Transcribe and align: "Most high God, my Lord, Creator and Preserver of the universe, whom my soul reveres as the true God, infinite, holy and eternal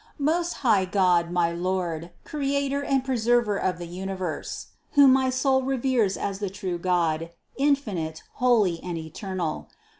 "Most 0.17 0.53
high 0.65 0.85
God, 0.85 1.29
my 1.29 1.51
Lord, 1.51 2.09
Creator 2.23 2.83
and 2.83 3.05
Preserver 3.05 3.55
of 3.57 3.77
the 3.77 3.85
universe, 3.85 4.69
whom 4.93 5.13
my 5.13 5.29
soul 5.29 5.61
reveres 5.61 6.17
as 6.17 6.39
the 6.39 6.49
true 6.49 6.79
God, 6.79 7.29
infinite, 7.55 8.23
holy 8.37 8.81
and 8.81 8.97
eternal 8.97 9.69